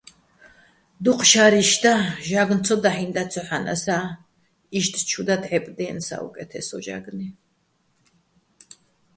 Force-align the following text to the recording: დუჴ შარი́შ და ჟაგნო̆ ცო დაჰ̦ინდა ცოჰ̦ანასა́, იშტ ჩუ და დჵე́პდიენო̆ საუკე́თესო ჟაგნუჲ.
დუჴ 1.03 1.19
შარი́შ 1.31 1.71
და 1.83 1.93
ჟაგნო̆ 2.27 2.63
ცო 2.65 2.75
დაჰ̦ინდა 2.83 3.23
ცოჰ̦ანასა́, 3.31 4.03
იშტ 4.77 4.93
ჩუ 5.09 5.21
და 5.27 5.35
დჵე́პდიენო̆ 5.41 6.05
საუკე́თესო 6.07 6.77
ჟაგნუჲ. 6.85 7.27